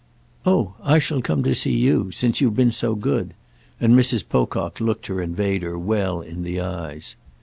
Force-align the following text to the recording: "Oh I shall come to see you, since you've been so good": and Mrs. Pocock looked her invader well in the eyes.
"Oh 0.47 0.73
I 0.81 0.97
shall 0.97 1.21
come 1.21 1.43
to 1.43 1.53
see 1.53 1.77
you, 1.77 2.09
since 2.09 2.41
you've 2.41 2.55
been 2.55 2.71
so 2.71 2.95
good": 2.95 3.35
and 3.79 3.93
Mrs. 3.93 4.27
Pocock 4.27 4.79
looked 4.79 5.05
her 5.05 5.21
invader 5.21 5.77
well 5.77 6.21
in 6.21 6.41
the 6.41 6.59
eyes. 6.59 7.15